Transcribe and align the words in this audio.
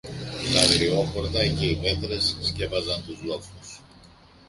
Τ' 0.51 0.55
αγριόχορτα 0.57 1.47
και 1.47 1.65
οι 1.65 1.75
πέτρες 1.75 2.37
σκέπαζαν 2.41 3.03
τους 3.05 3.21
λόφους 3.23 3.79